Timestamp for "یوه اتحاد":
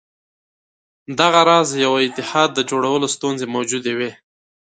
1.85-2.49